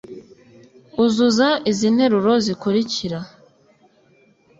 [1.03, 3.19] uzuza izi interuro zikurikira